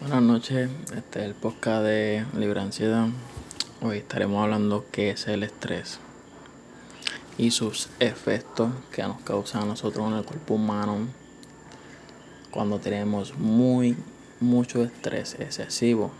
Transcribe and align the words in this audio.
Buenas 0.00 0.22
noches, 0.22 0.70
este 0.96 1.18
es 1.18 1.26
el 1.26 1.34
podcast 1.34 1.84
de 1.84 2.24
Libre 2.34 2.58
Ansiedad. 2.58 3.08
Hoy 3.82 3.98
estaremos 3.98 4.42
hablando 4.42 4.86
qué 4.90 5.10
es 5.10 5.28
el 5.28 5.42
estrés 5.42 6.00
y 7.36 7.50
sus 7.50 7.90
efectos 8.00 8.70
que 8.92 9.02
nos 9.02 9.20
causan 9.20 9.64
a 9.64 9.66
nosotros 9.66 10.08
en 10.08 10.16
el 10.16 10.24
cuerpo 10.24 10.54
humano 10.54 11.06
cuando 12.50 12.78
tenemos 12.78 13.36
muy 13.36 13.94
mucho 14.40 14.82
estrés 14.82 15.36
excesivo. 15.38 16.12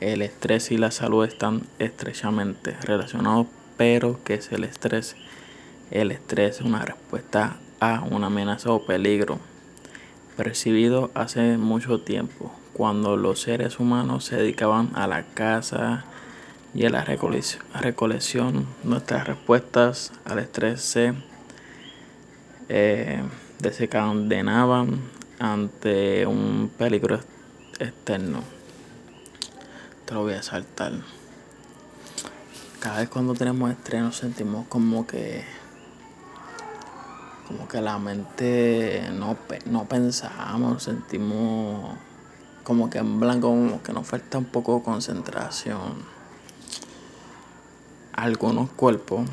El 0.00 0.22
estrés 0.22 0.70
y 0.70 0.78
la 0.78 0.92
salud 0.92 1.26
están 1.26 1.66
estrechamente 1.78 2.72
relacionados, 2.80 3.48
pero 3.76 4.18
¿qué 4.24 4.34
es 4.34 4.50
el 4.50 4.64
estrés? 4.64 5.14
El 5.90 6.10
estrés 6.10 6.56
es 6.56 6.62
una 6.62 6.86
respuesta 6.86 7.58
a 7.80 8.00
una 8.10 8.28
amenaza 8.28 8.70
o 8.70 8.86
peligro 8.86 9.38
percibido 10.36 11.10
hace 11.14 11.58
mucho 11.58 12.00
tiempo, 12.00 12.52
cuando 12.72 13.16
los 13.16 13.40
seres 13.40 13.78
humanos 13.80 14.24
se 14.24 14.36
dedicaban 14.36 14.90
a 14.94 15.06
la 15.06 15.24
caza 15.24 16.04
y 16.74 16.86
a 16.86 16.90
la 16.90 17.04
recolección. 17.04 18.66
Nuestras 18.84 19.26
respuestas 19.26 20.12
al 20.24 20.38
estrés 20.38 20.80
se 20.80 21.14
eh, 22.68 23.22
desencadenaban 23.58 25.00
ante 25.38 26.26
un 26.26 26.70
peligro 26.78 27.20
externo. 27.78 28.42
Te 30.04 30.14
lo 30.14 30.22
voy 30.22 30.34
a 30.34 30.42
saltar. 30.42 30.92
Cada 32.78 33.00
vez 33.00 33.08
cuando 33.08 33.34
tenemos 33.34 33.70
estrés 33.70 34.02
nos 34.02 34.16
sentimos 34.16 34.66
como 34.68 35.06
que 35.06 35.44
como 37.50 37.66
que 37.66 37.80
la 37.80 37.98
mente 37.98 39.08
no, 39.12 39.36
no 39.66 39.84
pensamos, 39.86 40.84
sentimos 40.84 41.96
como 42.62 42.88
que 42.88 42.98
en 42.98 43.18
blanco, 43.18 43.48
como 43.48 43.82
que 43.82 43.92
nos 43.92 44.06
falta 44.06 44.38
un 44.38 44.44
poco 44.44 44.76
de 44.76 44.84
concentración. 44.84 45.94
Algunos 48.12 48.70
cuerpos, 48.70 49.28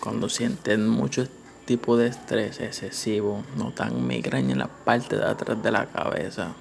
cuando 0.00 0.28
sienten 0.28 0.86
mucho 0.86 1.26
tipo 1.64 1.96
de 1.96 2.08
estrés 2.08 2.60
excesivo, 2.60 3.42
notan 3.56 4.06
migraña 4.06 4.52
en 4.52 4.58
la 4.58 4.68
parte 4.68 5.16
de 5.16 5.24
atrás 5.24 5.62
de 5.62 5.70
la 5.70 5.86
cabeza, 5.86 6.52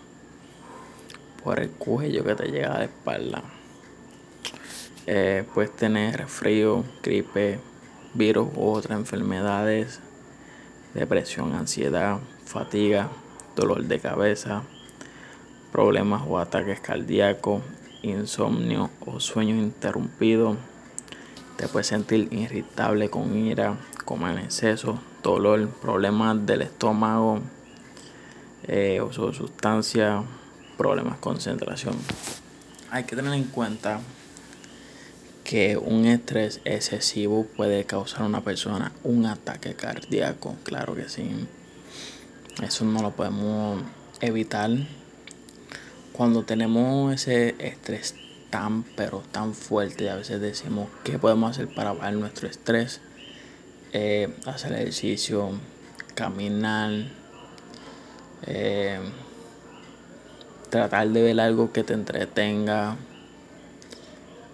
por 1.44 1.59
el 1.59 1.70
cuello 1.72 2.23
que 2.23 2.36
te 2.36 2.47
llega 2.49 2.75
a 2.75 2.77
la 2.77 2.86
espalda. 2.86 3.44
Eh, 5.05 5.44
puedes 5.53 5.75
tener 5.75 6.27
frío, 6.27 6.86
gripe, 7.03 7.59
virus 8.14 8.47
u 8.55 8.70
otras 8.70 8.97
enfermedades 8.97 9.99
depresión, 10.94 11.53
ansiedad, 11.53 12.19
fatiga, 12.45 13.09
dolor 13.55 13.83
de 13.83 13.99
cabeza, 13.99 14.63
problemas 15.72 16.23
o 16.27 16.38
ataques 16.38 16.80
cardíacos, 16.80 17.61
insomnio 18.03 18.89
o 19.05 19.19
sueño 19.19 19.55
interrumpido. 19.55 20.58
Te 21.58 21.67
puedes 21.67 21.88
sentir 21.88 22.27
irritable 22.31 23.09
con 23.09 23.36
ira, 23.36 23.77
comer 24.05 24.38
en 24.38 24.45
exceso, 24.45 24.99
dolor, 25.21 25.69
problemas 25.69 26.45
del 26.45 26.64
estómago, 26.64 27.39
eh, 28.67 29.02
uso 29.02 29.27
de 29.27 29.33
sustancia, 29.33 30.23
problemas 30.77 31.16
de 31.16 31.19
concentración. 31.21 31.95
Hay 32.91 33.05
que 33.05 33.16
tener 33.16 33.33
en 33.33 33.45
cuenta 33.45 33.99
que 35.44 35.77
un 35.77 36.05
estrés 36.05 36.61
excesivo 36.66 37.45
puede 37.58 37.86
causar 37.86 38.22
a 38.22 38.25
una 38.25 38.41
persona 38.41 38.91
un 39.03 39.25
ataque 39.25 39.73
cardíaco, 39.73 40.55
claro 40.63 40.95
que 40.95 41.09
sí. 41.09 41.30
Eso 42.61 42.86
no 42.86 43.02
lo 43.02 43.11
podemos 43.11 43.81
evitar. 44.21 44.69
Cuando 46.11 46.44
tenemos 46.44 47.14
ese 47.14 47.55
estrés 47.59 48.16
tan 48.49 48.83
pero 48.83 49.23
tan 49.31 49.53
fuerte, 49.53 50.09
a 50.09 50.16
veces 50.16 50.39
decimos 50.39 50.88
qué 51.03 51.17
podemos 51.17 51.52
hacer 51.52 51.67
para 51.73 51.94
bajar 51.94 52.14
nuestro 52.14 52.47
estrés. 52.47 53.02
Eh, 53.92 54.33
hacer 54.45 54.73
ejercicio, 54.73 55.52
caminar, 56.15 56.92
eh, 58.45 58.99
tratar 60.70 61.10
de 61.10 61.21
ver 61.21 61.39
algo 61.39 61.71
que 61.71 61.83
te 61.83 61.93
entretenga, 61.93 62.98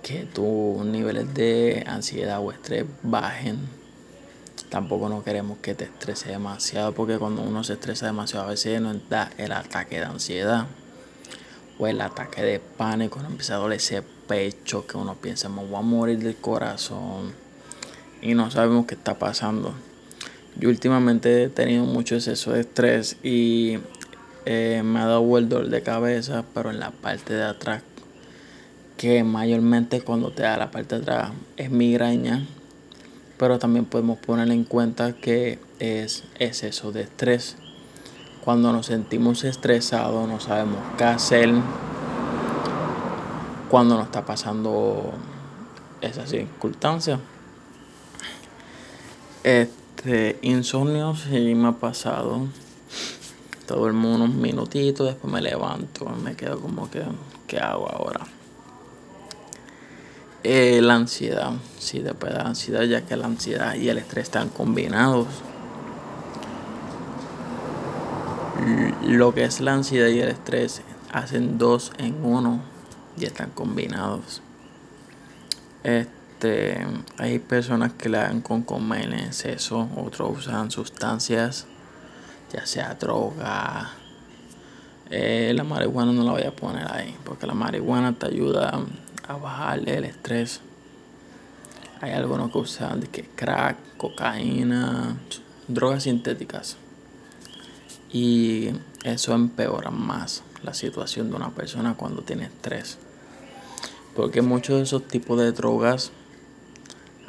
que 0.09 0.23
tus 0.23 0.83
niveles 0.85 1.35
de 1.35 1.83
ansiedad 1.85 2.39
o 2.39 2.51
estrés 2.51 2.83
bajen. 3.03 3.59
Tampoco 4.69 5.07
no 5.07 5.23
queremos 5.23 5.59
que 5.59 5.75
te 5.75 5.83
estrese 5.83 6.29
demasiado 6.29 6.93
porque 6.93 7.19
cuando 7.19 7.43
uno 7.43 7.63
se 7.63 7.73
estresa 7.73 8.07
demasiado 8.07 8.47
a 8.47 8.49
veces 8.49 8.81
nos 8.81 9.07
da 9.07 9.29
el 9.37 9.51
ataque 9.51 9.99
de 9.99 10.05
ansiedad 10.05 10.65
o 11.77 11.85
el 11.85 12.01
ataque 12.01 12.41
de 12.41 12.59
pánico, 12.59 13.19
nos 13.19 13.29
empieza 13.29 13.53
a 13.53 13.57
doler 13.57 13.77
ese 13.77 14.01
pecho 14.01 14.87
que 14.87 14.97
uno 14.97 15.13
piensa 15.13 15.47
me 15.47 15.63
voy 15.63 15.77
a 15.77 15.81
morir 15.81 16.17
del 16.17 16.37
corazón 16.37 17.31
y 18.19 18.33
no 18.33 18.49
sabemos 18.49 18.87
qué 18.87 18.95
está 18.95 19.19
pasando. 19.19 19.75
Yo 20.55 20.69
últimamente 20.69 21.43
he 21.43 21.49
tenido 21.49 21.85
mucho 21.85 22.15
exceso 22.15 22.53
de 22.53 22.61
estrés 22.61 23.15
y 23.21 23.77
eh, 24.45 24.81
me 24.83 25.01
ha 25.01 25.05
dado 25.05 25.37
el 25.37 25.47
dolor 25.47 25.69
de 25.69 25.83
cabeza, 25.83 26.43
pero 26.55 26.71
en 26.71 26.79
la 26.79 26.89
parte 26.89 27.35
de 27.35 27.43
atrás 27.43 27.83
que 28.99 29.23
mayormente 29.23 30.01
cuando 30.01 30.29
te 30.29 30.43
da 30.43 30.57
la 30.57 30.71
parte 30.71 30.95
de 30.95 31.01
atrás 31.03 31.31
es 31.55 31.71
migraña, 31.71 32.45
pero 33.37 33.57
también 33.57 33.85
podemos 33.85 34.19
poner 34.19 34.51
en 34.51 34.65
cuenta 34.65 35.13
que 35.13 35.57
es 35.79 36.25
exceso 36.37 36.91
de 36.91 37.03
estrés. 37.03 37.55
Cuando 38.43 38.73
nos 38.73 38.87
sentimos 38.87 39.45
estresados, 39.45 40.27
no 40.27 40.41
sabemos 40.41 40.79
qué 40.97 41.05
hacer 41.05 41.49
cuando 43.69 43.95
nos 43.95 44.07
está 44.07 44.25
pasando 44.25 45.13
esa 46.01 46.27
circunstancia. 46.27 47.21
Este 49.45 50.39
insomnio 50.41 51.15
sí 51.15 51.55
me 51.55 51.69
ha 51.69 51.71
pasado. 51.71 52.47
Todo 53.65 53.87
el 53.87 53.93
mundo 53.93 54.25
unos 54.25 54.35
minutitos, 54.35 55.07
después 55.07 55.31
me 55.31 55.39
levanto, 55.39 56.05
me 56.21 56.35
quedo 56.35 56.59
como 56.59 56.91
que, 56.91 57.01
¿qué 57.47 57.59
hago 57.59 57.89
ahora? 57.89 58.27
Eh, 60.43 60.79
la 60.81 60.95
ansiedad, 60.95 61.51
sí, 61.79 61.99
después 61.99 62.31
de 62.31 62.37
la 62.39 62.45
ansiedad, 62.45 62.83
ya 62.83 63.01
que 63.01 63.17
la 63.17 63.25
ansiedad 63.25 63.75
y 63.75 63.89
el 63.89 63.97
estrés 63.97 64.25
están 64.25 64.49
combinados. 64.49 65.27
Lo 69.05 69.33
que 69.33 69.43
es 69.43 69.59
la 69.59 69.73
ansiedad 69.73 70.07
y 70.07 70.19
el 70.19 70.29
estrés 70.29 70.81
hacen 71.11 71.57
dos 71.57 71.91
en 71.97 72.23
uno 72.23 72.61
y 73.17 73.25
están 73.25 73.49
combinados. 73.51 74.41
Este, 75.83 76.85
hay 77.17 77.39
personas 77.39 77.93
que 77.93 78.09
le 78.09 78.17
dan 78.17 78.41
con 78.41 78.63
comer 78.63 79.05
en 79.05 79.19
exceso, 79.19 79.89
otros 79.97 80.39
usan 80.39 80.71
sustancias, 80.71 81.67
ya 82.53 82.65
sea 82.65 82.95
droga. 82.95 83.91
Eh, 85.09 85.53
la 85.55 85.63
marihuana 85.63 86.11
no 86.11 86.23
la 86.23 86.31
voy 86.31 86.43
a 86.43 86.55
poner 86.55 86.85
ahí, 86.91 87.15
porque 87.25 87.47
la 87.47 87.53
marihuana 87.53 88.13
te 88.13 88.27
ayuda 88.27 88.79
a 89.29 89.37
bajarle 89.37 89.95
el 89.95 90.05
estrés. 90.05 90.59
Hay 92.01 92.11
algunos 92.11 92.51
que 92.51 92.57
usan 92.57 93.01
que 93.03 93.23
crack, 93.23 93.77
cocaína, 93.95 95.17
drogas 95.67 96.03
sintéticas. 96.03 96.77
Y 98.11 98.71
eso 99.03 99.35
empeora 99.35 99.91
más 99.91 100.41
la 100.63 100.73
situación 100.73 101.29
de 101.29 101.35
una 101.35 101.51
persona 101.51 101.93
cuando 101.93 102.23
tiene 102.23 102.45
estrés. 102.45 102.97
Porque 104.15 104.41
muchos 104.41 104.77
de 104.77 104.83
esos 104.83 105.07
tipos 105.07 105.37
de 105.37 105.51
drogas, 105.51 106.11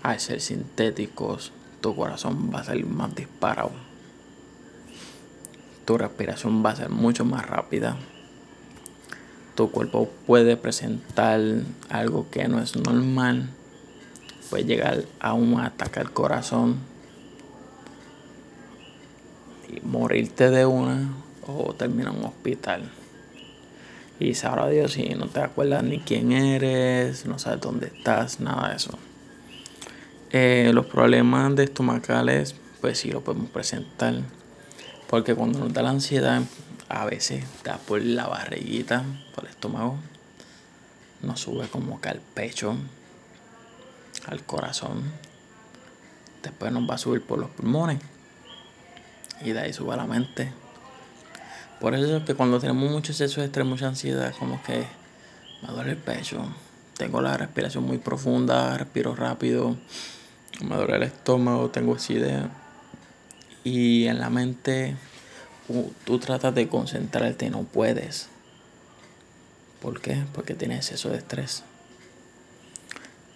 al 0.03 0.19
ser 0.21 0.41
sintéticos, 0.41 1.53
tu 1.83 1.95
corazón 1.95 2.51
va 2.53 2.61
a 2.61 2.65
ser 2.65 2.83
más 2.87 3.15
disparado. 3.15 3.73
Tu 5.85 5.99
respiración 5.99 6.65
va 6.65 6.71
a 6.71 6.77
ser 6.77 6.89
mucho 6.89 7.27
más 7.27 7.47
rápida 7.47 7.99
tu 9.61 9.71
cuerpo 9.71 10.09
puede 10.27 10.57
presentar 10.57 11.39
algo 11.91 12.31
que 12.31 12.49
no 12.49 12.63
es 12.63 12.77
normal, 12.77 13.51
puede 14.49 14.65
llegar 14.65 15.05
a 15.19 15.35
un 15.35 15.61
ataque 15.61 16.01
al 16.01 16.11
corazón 16.13 16.79
y 19.69 19.87
morirte 19.87 20.49
de 20.49 20.65
una 20.65 21.13
o 21.47 21.75
terminar 21.75 22.15
en 22.15 22.21
un 22.21 22.25
hospital. 22.25 22.91
Y 24.19 24.33
sabrá 24.33 24.67
Dios 24.71 24.93
si 24.93 25.11
no 25.11 25.27
te 25.27 25.41
acuerdas 25.41 25.85
ni 25.85 25.99
quién 25.99 26.33
eres, 26.33 27.27
no 27.27 27.39
sabes 27.39 27.61
dónde 27.61 27.89
estás, 27.89 28.41
nada 28.41 28.71
de 28.71 28.77
eso. 28.77 28.99
Eh, 30.31 30.71
los 30.73 30.87
problemas 30.87 31.55
de 31.55 31.65
estomacales, 31.65 32.55
pues 32.81 32.97
sí 32.97 33.11
lo 33.11 33.21
podemos 33.21 33.51
presentar. 33.51 34.15
Porque 35.07 35.35
cuando 35.35 35.59
nos 35.59 35.75
da 35.75 35.83
la 35.83 35.91
ansiedad, 35.91 36.41
a 36.91 37.05
veces 37.05 37.45
da 37.63 37.79
por 37.79 38.03
la 38.03 38.27
barriguita, 38.27 39.05
por 39.35 39.47
estómago, 39.61 39.99
nos 41.21 41.39
sube 41.39 41.69
como 41.69 42.01
que 42.01 42.09
al 42.09 42.21
pecho, 42.21 42.75
al 44.27 44.43
corazón, 44.45 45.03
después 46.43 46.73
nos 46.73 46.89
va 46.89 46.95
a 46.95 46.99
subir 46.99 47.21
por 47.23 47.39
los 47.39 47.51
pulmones 47.51 47.99
y 49.45 49.51
de 49.51 49.61
ahí 49.61 49.75
sube 49.75 49.93
a 49.93 49.97
la 49.97 50.07
mente. 50.07 50.51
Por 51.79 51.95
eso 51.95 52.17
es 52.17 52.25
que 52.25 52.35
cuando 52.35 52.59
tenemos 52.59 52.91
mucho 52.91 53.13
exceso 53.13 53.43
de 53.43 53.49
estrés, 53.49 53.67
mucha 53.67 53.89
ansiedad, 53.89 54.35
como 54.39 54.63
que 54.63 54.87
me 55.61 55.69
duele 55.69 55.91
el 55.91 55.99
pecho, 55.99 56.43
tengo 56.97 57.21
la 57.21 57.37
respiración 57.37 57.85
muy 57.85 57.99
profunda, 57.99 58.79
respiro 58.79 59.15
rápido, 59.15 59.77
me 60.65 60.75
duele 60.77 60.97
el 60.97 61.03
estómago, 61.03 61.69
tengo 61.69 61.99
idea 62.09 62.49
Y 63.63 64.07
en 64.07 64.21
la 64.21 64.31
mente 64.31 64.97
tú 66.07 66.19
tratas 66.19 66.55
de 66.55 66.67
concentrarte 66.67 67.51
no 67.51 67.65
puedes. 67.65 68.31
¿Por 69.81 70.01
qué? 70.01 70.25
Porque 70.35 70.55
tienes 70.55 70.79
exceso 70.79 71.09
de 71.09 71.19
estrés. 71.19 71.63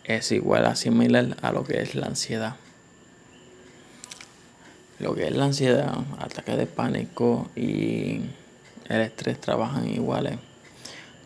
Es 0.05 0.31
igual 0.32 0.67
a 0.67 0.76
similar 0.76 1.37
a 1.41 1.52
lo 1.52 1.64
que 1.64 1.81
es 1.81 1.94
la 1.94 2.06
ansiedad. 2.06 2.56
Lo 4.99 5.14
que 5.14 5.26
es 5.26 5.35
la 5.35 5.46
ansiedad, 5.46 5.94
ataque 6.19 6.56
de 6.56 6.67
pánico 6.67 7.50
y 7.56 8.20
el 8.88 9.00
estrés 9.00 9.41
trabajan 9.41 9.88
iguales. 9.88 10.38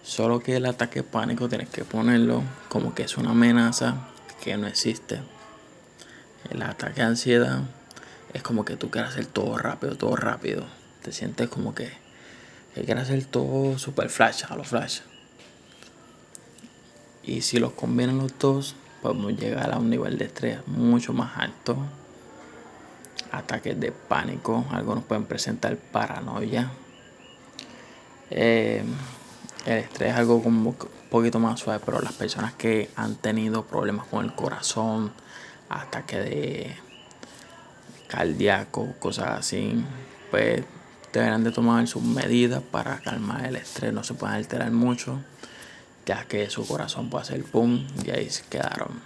Solo 0.04 0.40
que 0.40 0.56
el 0.56 0.66
ataque 0.66 1.00
de 1.00 1.04
pánico 1.04 1.48
tienes 1.48 1.68
que 1.68 1.84
ponerlo 1.84 2.42
como 2.68 2.94
que 2.94 3.02
es 3.02 3.18
una 3.18 3.30
amenaza 3.30 4.08
que 4.42 4.56
no 4.56 4.68
existe. 4.68 5.20
El 6.48 6.62
ataque 6.62 7.00
de 7.00 7.08
ansiedad 7.08 7.62
es 8.32 8.42
como 8.42 8.64
que 8.64 8.76
tú 8.76 8.90
quieres 8.90 9.10
hacer 9.10 9.26
todo 9.26 9.58
rápido, 9.58 9.96
todo 9.96 10.14
rápido. 10.14 10.64
Te 11.02 11.12
sientes 11.12 11.48
como 11.48 11.74
que, 11.74 11.90
que 12.74 12.84
quieres 12.84 13.04
hacer 13.04 13.24
todo 13.24 13.78
super 13.78 14.08
flash, 14.08 14.44
a 14.48 14.54
los 14.54 14.68
flash. 14.68 15.00
Y 17.28 17.42
si 17.42 17.58
los 17.58 17.72
combinan 17.72 18.16
los 18.16 18.38
dos, 18.38 18.74
podemos 19.02 19.34
llegar 19.36 19.70
a 19.74 19.76
un 19.76 19.90
nivel 19.90 20.16
de 20.16 20.24
estrés 20.24 20.66
mucho 20.66 21.12
más 21.12 21.36
alto. 21.36 21.76
Ataques 23.30 23.78
de 23.78 23.92
pánico, 23.92 24.64
algunos 24.70 25.04
pueden 25.04 25.26
presentar 25.26 25.76
paranoia. 25.76 26.70
Eh, 28.30 28.82
el 29.66 29.76
estrés 29.76 30.12
es 30.12 30.16
algo 30.16 30.42
como 30.42 30.70
un 30.70 30.76
poquito 31.10 31.38
más 31.38 31.60
suave, 31.60 31.82
pero 31.84 32.00
las 32.00 32.14
personas 32.14 32.54
que 32.54 32.88
han 32.96 33.16
tenido 33.16 33.66
problemas 33.66 34.06
con 34.06 34.24
el 34.24 34.34
corazón, 34.34 35.12
ataques 35.68 36.24
de 36.24 36.76
cardíaco, 38.06 38.94
cosas 38.98 39.40
así, 39.40 39.84
pues 40.30 40.64
deberán 41.12 41.44
de 41.44 41.52
tomar 41.52 41.86
sus 41.88 42.02
medidas 42.02 42.62
para 42.62 43.00
calmar 43.00 43.44
el 43.44 43.56
estrés, 43.56 43.92
no 43.92 44.02
se 44.02 44.14
pueden 44.14 44.36
alterar 44.36 44.70
mucho, 44.70 45.20
ya 46.08 46.24
que 46.24 46.48
su 46.48 46.66
corazón 46.66 47.10
puede 47.10 47.24
hacer 47.24 47.44
pum 47.44 47.86
y 48.02 48.10
ahí 48.10 48.30
se 48.30 48.42
quedaron. 48.44 49.02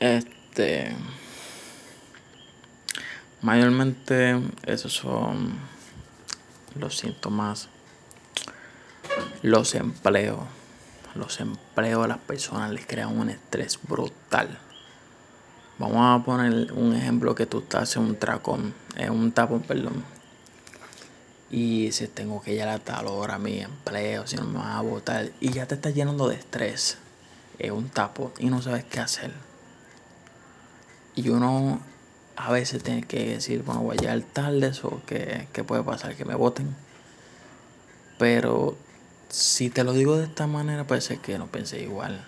Este 0.00 0.96
Mayormente 3.42 4.40
esos 4.64 4.94
son 4.94 5.58
los 6.74 6.96
síntomas. 6.96 7.68
Los 9.42 9.74
empleos. 9.74 10.40
Los 11.14 11.38
empleos 11.40 12.04
a 12.04 12.08
las 12.08 12.18
personas 12.18 12.70
les 12.70 12.86
crean 12.86 13.16
un 13.16 13.28
estrés 13.28 13.78
brutal. 13.86 14.58
Vamos 15.78 15.98
a 16.00 16.24
poner 16.24 16.72
un 16.72 16.94
ejemplo 16.94 17.34
que 17.34 17.44
tú 17.44 17.58
estás 17.58 17.94
en 17.96 18.02
un 18.04 18.16
tracón, 18.16 18.72
en 18.96 19.12
un 19.12 19.30
tapón, 19.32 19.60
perdón. 19.60 20.02
Y 21.50 21.92
si 21.92 22.08
tengo 22.08 22.42
que 22.42 22.54
ir 22.54 22.62
a 22.62 22.78
tal 22.78 23.06
hora 23.06 23.38
mi 23.38 23.60
empleo, 23.60 24.26
si 24.26 24.36
no 24.36 24.44
me 24.44 24.58
van 24.58 24.72
a 24.72 24.80
votar. 24.82 25.30
Y 25.40 25.52
ya 25.52 25.66
te 25.66 25.76
estás 25.76 25.94
llenando 25.94 26.28
de 26.28 26.36
estrés. 26.36 26.98
Es 27.58 27.70
un 27.70 27.88
tapo 27.88 28.32
y 28.38 28.46
no 28.46 28.60
sabes 28.62 28.84
qué 28.84 29.00
hacer. 29.00 29.32
Y 31.14 31.28
uno 31.30 31.80
a 32.36 32.52
veces 32.52 32.82
tienes 32.82 33.06
que 33.06 33.26
decir, 33.26 33.62
bueno, 33.62 33.82
voy 33.82 33.96
a 33.96 34.00
llegar 34.00 34.20
tarde 34.20 34.72
o 34.82 35.00
que, 35.06 35.64
puede 35.66 35.82
pasar 35.82 36.14
que 36.14 36.24
me 36.24 36.34
voten. 36.34 36.76
Pero 38.18 38.76
si 39.28 39.70
te 39.70 39.84
lo 39.84 39.92
digo 39.92 40.16
de 40.16 40.24
esta 40.24 40.46
manera, 40.46 40.86
puede 40.86 41.00
ser 41.00 41.18
que 41.18 41.38
no 41.38 41.46
pensé 41.46 41.80
igual. 41.82 42.24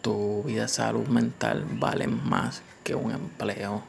Tu 0.00 0.42
vida 0.44 0.68
salud 0.68 1.06
mental 1.08 1.66
vale 1.68 2.06
más 2.06 2.62
que 2.84 2.94
un 2.94 3.12
empleo. 3.12 3.82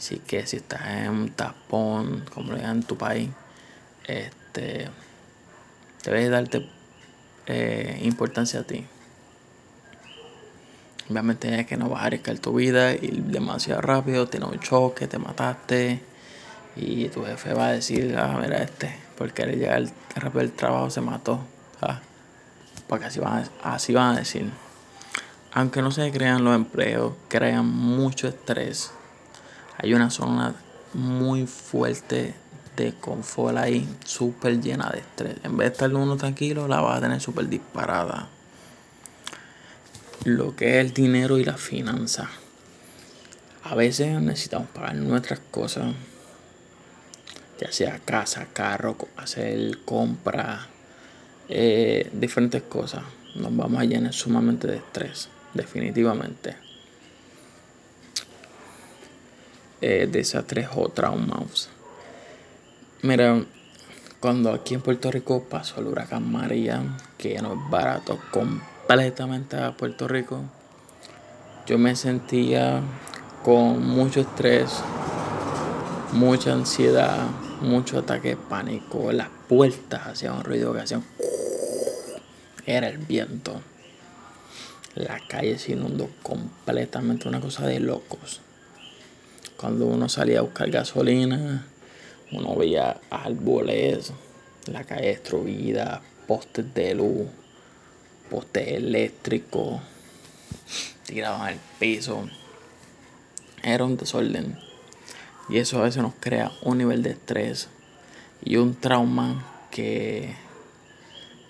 Así 0.00 0.16
que 0.16 0.46
si 0.46 0.56
estás 0.56 0.80
en 0.86 1.10
un 1.10 1.30
tapón, 1.32 2.24
como 2.32 2.52
lo 2.52 2.56
digan 2.56 2.78
en 2.78 2.82
tu 2.84 2.96
país, 2.96 3.28
este, 4.06 4.88
debes 6.02 6.30
darte 6.30 6.66
eh, 7.44 8.00
importancia 8.04 8.60
a 8.60 8.62
ti. 8.62 8.86
Obviamente 11.10 11.60
es 11.60 11.66
que 11.66 11.76
no 11.76 11.90
vas 11.90 12.00
a 12.00 12.06
arriesgar 12.06 12.38
tu 12.38 12.54
vida, 12.54 12.94
ir 12.94 13.24
demasiado 13.24 13.82
rápido, 13.82 14.26
tener 14.26 14.48
un 14.48 14.58
choque, 14.58 15.06
te 15.06 15.18
mataste. 15.18 16.00
Y 16.76 17.10
tu 17.10 17.26
jefe 17.26 17.52
va 17.52 17.66
a 17.66 17.72
decir, 17.72 18.16
ah, 18.16 18.38
mira 18.40 18.62
este, 18.62 18.96
porque 19.18 19.42
al 19.42 19.50
llegar 19.50 19.84
rápido 20.14 20.40
del 20.40 20.52
trabajo 20.52 20.88
se 20.88 21.02
mató. 21.02 21.40
Ah, 21.82 22.00
porque 22.86 23.04
así 23.04 23.20
van, 23.20 23.46
así 23.62 23.92
van 23.92 24.16
a 24.16 24.20
decir. 24.20 24.50
Aunque 25.52 25.82
no 25.82 25.90
se 25.90 26.10
crean 26.10 26.42
los 26.42 26.54
empleos, 26.54 27.12
crean 27.28 27.66
mucho 27.66 28.28
estrés. 28.28 28.94
Hay 29.82 29.94
una 29.94 30.10
zona 30.10 30.54
muy 30.92 31.46
fuerte 31.46 32.34
de 32.76 32.92
confort 32.94 33.56
ahí, 33.56 33.88
súper 34.04 34.60
llena 34.60 34.90
de 34.90 35.00
estrés. 35.00 35.36
En 35.42 35.56
vez 35.56 35.68
de 35.68 35.72
estar 35.72 35.94
uno 35.94 36.16
tranquilo, 36.16 36.68
la 36.68 36.80
vas 36.80 36.98
a 36.98 37.00
tener 37.00 37.20
súper 37.20 37.48
disparada 37.48 38.28
lo 40.24 40.54
que 40.54 40.78
es 40.78 40.84
el 40.84 40.92
dinero 40.92 41.38
y 41.38 41.44
la 41.44 41.56
finanza. 41.56 42.28
A 43.64 43.74
veces 43.74 44.20
necesitamos 44.20 44.68
pagar 44.68 44.96
nuestras 44.96 45.40
cosas, 45.50 45.94
ya 47.58 47.72
sea 47.72 47.98
casa, 48.00 48.48
carro, 48.52 48.96
hacer 49.16 49.78
compras, 49.84 50.66
eh, 51.48 52.10
diferentes 52.12 52.62
cosas. 52.62 53.02
Nos 53.34 53.56
vamos 53.56 53.80
a 53.80 53.84
llenar 53.84 54.12
sumamente 54.12 54.66
de 54.66 54.76
estrés, 54.76 55.28
definitivamente. 55.54 56.69
Eh, 59.82 60.06
desastres 60.10 60.68
o 60.76 60.90
traumas. 60.90 61.70
Mira, 63.00 63.42
cuando 64.20 64.52
aquí 64.52 64.74
en 64.74 64.82
Puerto 64.82 65.10
Rico 65.10 65.44
pasó 65.48 65.80
el 65.80 65.86
huracán 65.86 66.30
María, 66.30 66.82
que 67.16 67.40
no 67.40 67.54
es 67.54 67.70
barato, 67.70 68.18
completamente 68.30 69.56
a 69.56 69.74
Puerto 69.74 70.06
Rico, 70.06 70.42
yo 71.66 71.78
me 71.78 71.96
sentía 71.96 72.82
con 73.42 73.82
mucho 73.82 74.20
estrés, 74.20 74.82
mucha 76.12 76.52
ansiedad, 76.52 77.28
mucho 77.62 78.00
ataque 78.00 78.30
de 78.30 78.36
pánico. 78.36 79.12
Las 79.12 79.28
puertas 79.48 80.08
hacían 80.08 80.34
un 80.34 80.44
ruido 80.44 80.74
que 80.74 80.80
hacían. 80.80 81.02
Era 82.66 82.88
el 82.88 82.98
viento. 82.98 83.62
La 84.94 85.20
calle 85.26 85.58
se 85.58 85.72
inundó 85.72 86.10
completamente, 86.22 87.28
una 87.28 87.40
cosa 87.40 87.66
de 87.66 87.80
locos. 87.80 88.42
Cuando 89.60 89.86
uno 89.86 90.08
salía 90.08 90.38
a 90.38 90.42
buscar 90.42 90.70
gasolina, 90.70 91.66
uno 92.32 92.56
veía 92.56 92.98
árboles, 93.10 94.12
la 94.66 94.84
calle 94.84 95.08
destruida, 95.08 96.00
postes 96.26 96.72
de 96.72 96.94
luz 96.94 97.26
poste 98.30 98.76
eléctrico 98.76 99.80
tiraban 101.04 101.48
al 101.48 101.58
piso. 101.78 102.28
Era 103.62 103.84
un 103.84 103.96
desorden. 103.96 104.56
Y 105.48 105.58
eso 105.58 105.80
a 105.80 105.82
veces 105.82 106.00
nos 106.00 106.14
crea 106.14 106.52
un 106.62 106.78
nivel 106.78 107.02
de 107.02 107.10
estrés 107.10 107.68
y 108.44 108.56
un 108.56 108.74
trauma 108.76 109.44
que, 109.70 110.36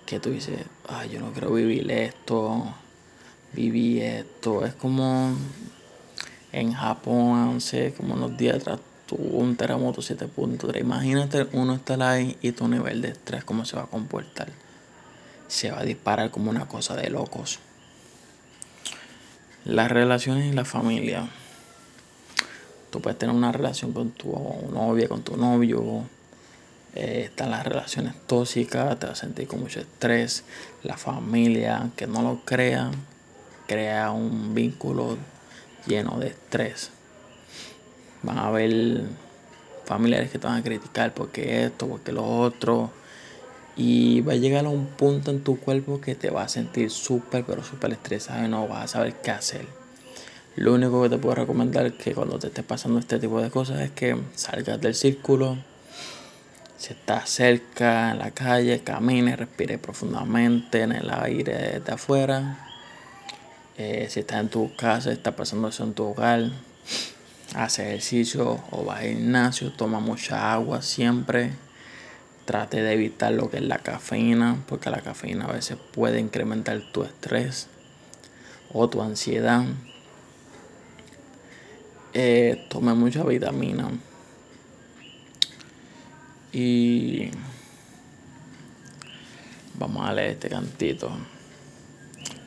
que 0.06 0.18
tú 0.18 0.30
dices, 0.30 0.64
ay, 0.88 1.10
yo 1.10 1.20
no 1.20 1.32
quiero 1.32 1.52
vivir 1.52 1.90
esto, 1.90 2.74
viví 3.52 4.00
esto. 4.00 4.64
Es 4.64 4.72
como 4.74 5.36
en 6.52 6.72
Japón, 6.72 7.56
hace 7.56 7.92
como 7.92 8.14
unos 8.14 8.36
días 8.36 8.56
atrás 8.56 8.80
tuvo 9.06 9.38
un 9.38 9.56
terremoto 9.56 10.00
7.3. 10.00 10.80
Imagínate 10.80 11.46
uno 11.52 11.74
estar 11.74 12.02
ahí 12.02 12.36
y 12.42 12.52
tu 12.52 12.68
nivel 12.68 13.02
de 13.02 13.08
estrés, 13.08 13.44
cómo 13.44 13.64
se 13.64 13.76
va 13.76 13.82
a 13.82 13.86
comportar 13.86 14.48
se 15.50 15.72
va 15.72 15.80
a 15.80 15.84
disparar 15.84 16.30
como 16.30 16.48
una 16.48 16.66
cosa 16.66 16.94
de 16.94 17.10
locos. 17.10 17.58
Las 19.64 19.90
relaciones 19.90 20.50
y 20.50 20.54
la 20.54 20.64
familia. 20.64 21.28
Tú 22.90 23.00
puedes 23.00 23.18
tener 23.18 23.34
una 23.34 23.52
relación 23.52 23.92
con 23.92 24.12
tu 24.12 24.30
novia, 24.72 25.08
con 25.08 25.22
tu 25.22 25.36
novio. 25.36 26.04
Eh, 26.94 27.22
están 27.26 27.50
las 27.50 27.64
relaciones 27.64 28.14
tóxicas, 28.26 28.98
te 28.98 29.06
vas 29.06 29.18
a 29.18 29.20
sentir 29.20 29.48
con 29.48 29.60
mucho 29.60 29.80
estrés. 29.80 30.44
La 30.84 30.96
familia, 30.96 31.90
que 31.96 32.06
no 32.06 32.22
lo 32.22 32.44
crean, 32.44 32.92
crea 33.66 34.12
un 34.12 34.54
vínculo 34.54 35.18
lleno 35.86 36.18
de 36.18 36.28
estrés. 36.28 36.90
Van 38.22 38.38
a 38.38 38.46
haber 38.48 39.02
familiares 39.84 40.30
que 40.30 40.38
te 40.38 40.46
van 40.46 40.58
a 40.58 40.62
criticar 40.62 41.12
porque 41.14 41.64
esto, 41.64 41.88
porque 41.88 42.12
lo 42.12 42.24
otro. 42.24 42.90
Y 43.76 44.20
va 44.20 44.34
a 44.34 44.36
llegar 44.36 44.66
a 44.66 44.68
un 44.68 44.86
punto 44.86 45.30
en 45.30 45.42
tu 45.42 45.58
cuerpo 45.58 46.00
que 46.00 46.14
te 46.14 46.30
va 46.30 46.42
a 46.42 46.48
sentir 46.48 46.90
súper, 46.90 47.44
pero 47.44 47.64
súper 47.64 47.92
estresado 47.92 48.44
y 48.44 48.48
no 48.48 48.68
vas 48.68 48.84
a 48.84 48.88
saber 48.88 49.14
qué 49.22 49.30
hacer. 49.30 49.66
Lo 50.56 50.74
único 50.74 51.02
que 51.02 51.08
te 51.08 51.18
puedo 51.18 51.36
recomendar 51.36 51.86
es 51.86 51.94
que 51.94 52.12
cuando 52.12 52.38
te 52.38 52.48
estés 52.48 52.64
pasando 52.64 52.98
este 52.98 53.18
tipo 53.18 53.40
de 53.40 53.50
cosas 53.50 53.80
es 53.80 53.90
que 53.92 54.16
salgas 54.34 54.80
del 54.80 54.94
círculo. 54.94 55.56
Si 56.76 56.92
estás 56.92 57.30
cerca 57.30 58.10
en 58.10 58.18
la 58.18 58.30
calle, 58.30 58.80
camine, 58.80 59.36
respire 59.36 59.78
profundamente 59.78 60.82
en 60.82 60.92
el 60.92 61.10
aire 61.10 61.80
de 61.80 61.92
afuera. 61.92 62.69
Eh, 63.82 64.08
si 64.10 64.20
estás 64.20 64.40
en 64.40 64.50
tu 64.50 64.76
casa, 64.76 65.10
estás 65.10 65.32
pasando 65.32 65.68
eso 65.68 65.84
en 65.84 65.94
tu 65.94 66.04
hogar, 66.04 66.50
haz 67.54 67.78
ejercicio 67.78 68.62
o 68.70 68.84
va 68.84 68.98
al 68.98 69.08
gimnasio, 69.08 69.72
toma 69.72 70.00
mucha 70.00 70.52
agua 70.52 70.82
siempre. 70.82 71.52
Trate 72.44 72.82
de 72.82 72.92
evitar 72.92 73.32
lo 73.32 73.48
que 73.48 73.56
es 73.56 73.62
la 73.62 73.78
cafeína, 73.78 74.62
porque 74.68 74.90
la 74.90 75.00
cafeína 75.00 75.46
a 75.46 75.52
veces 75.52 75.78
puede 75.94 76.20
incrementar 76.20 76.78
tu 76.92 77.04
estrés 77.04 77.68
o 78.70 78.90
tu 78.90 79.00
ansiedad. 79.00 79.64
Eh, 82.12 82.66
tome 82.68 82.92
mucha 82.92 83.24
vitamina. 83.24 83.88
Y 86.52 87.30
vamos 89.78 90.06
a 90.06 90.12
leer 90.12 90.32
este 90.32 90.50
cantito. 90.50 91.10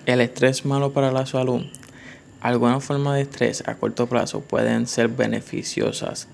El 0.06 0.20
estrés 0.20 0.66
malo 0.66 0.92
para 0.92 1.14
la 1.14 1.26
salud. 1.26 1.64
Algunas 2.42 2.84
formas 2.84 3.16
de 3.16 3.22
estrés 3.22 3.64
a 3.66 3.76
corto 3.76 4.08
plazo 4.08 4.42
pueden 4.42 4.86
ser 4.86 5.08
beneficiosas. 5.08 6.28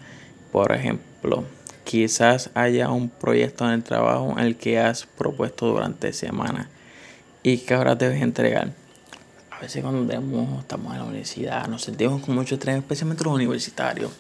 Por 0.52 0.72
ejemplo, 0.72 1.44
quizás 1.84 2.50
haya 2.56 2.90
un 2.90 3.10
proyecto 3.10 3.66
en 3.66 3.74
el 3.74 3.84
trabajo 3.84 4.32
en 4.32 4.40
el 4.40 4.56
que 4.56 4.80
has 4.80 5.06
propuesto 5.06 5.68
durante 5.68 6.14
semanas 6.14 6.66
y 7.44 7.60
que 7.60 7.76
ahora 7.76 7.94
debes 7.94 8.24
entregar. 8.24 8.74
A 9.52 9.60
veces 9.60 9.84
cuando 9.84 10.12
estamos 10.60 10.94
en 10.94 11.00
la 11.00 11.06
universidad, 11.06 11.68
nos 11.68 11.84
sentimos 11.84 12.24
con 12.24 12.34
mucho 12.34 12.56
estrés, 12.56 12.78
especialmente 12.78 13.24
los 13.24 13.34
universitarios. 13.34 14.12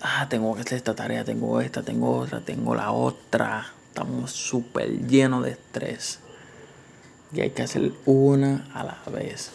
Ah, 0.00 0.26
tengo 0.30 0.54
que 0.54 0.62
hacer 0.62 0.78
esta 0.78 0.94
tarea, 0.94 1.22
tengo 1.22 1.60
esta, 1.60 1.82
tengo 1.82 2.16
otra, 2.16 2.40
tengo 2.40 2.74
la 2.74 2.92
otra. 2.92 3.74
Estamos 3.88 4.30
súper 4.30 5.06
llenos 5.06 5.44
de 5.44 5.50
estrés. 5.50 6.20
Y 7.32 7.40
hay 7.40 7.50
que 7.50 7.62
hacer 7.62 7.92
una 8.06 8.68
a 8.74 8.84
la 8.84 8.98
vez. 9.12 9.50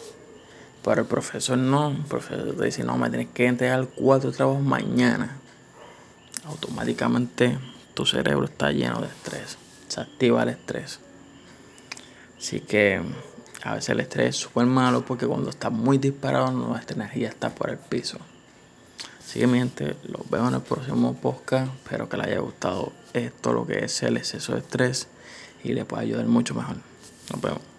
Pero 0.82 1.02
el 1.02 1.06
profesor 1.06 1.58
no. 1.58 1.90
El 1.90 2.04
profesor 2.04 2.54
te 2.54 2.64
dice, 2.64 2.84
no, 2.84 2.96
me 2.96 3.10
tienes 3.10 3.28
que 3.34 3.46
entregar 3.46 3.88
cuatro 3.94 4.32
trabajos 4.32 4.62
mañana. 4.62 5.36
Automáticamente 6.44 7.58
tu 7.94 8.06
cerebro 8.06 8.44
está 8.44 8.70
lleno 8.70 9.00
de 9.00 9.08
estrés. 9.08 9.58
Se 9.88 10.00
activa 10.00 10.42
el 10.44 10.50
estrés. 10.50 11.00
Así 12.38 12.60
que 12.60 13.00
a 13.62 13.74
veces 13.74 13.88
el 13.90 14.00
estrés 14.00 14.28
es 14.28 14.36
súper 14.36 14.66
malo 14.66 15.04
porque 15.04 15.26
cuando 15.26 15.50
está 15.50 15.70
muy 15.70 15.98
disparado 15.98 16.52
nuestra 16.52 16.94
energía 16.94 17.28
está 17.28 17.54
por 17.54 17.70
el 17.70 17.78
piso. 17.78 18.18
Así 19.18 19.40
que 19.40 19.46
mi 19.48 19.58
gente, 19.58 19.96
los 20.04 20.30
veo 20.30 20.46
en 20.46 20.54
el 20.54 20.60
próximo 20.60 21.14
podcast. 21.14 21.74
Espero 21.74 22.08
que 22.08 22.16
les 22.16 22.26
haya 22.28 22.38
gustado 22.38 22.92
esto, 23.12 23.52
lo 23.52 23.66
que 23.66 23.84
es 23.84 24.02
el 24.04 24.18
exceso 24.18 24.52
de 24.52 24.60
estrés 24.60 25.08
y 25.64 25.72
les 25.72 25.84
pueda 25.84 26.02
ayudar 26.02 26.26
mucho 26.26 26.54
mejor. 26.54 26.76
Nos 27.30 27.40
vemos. 27.40 27.75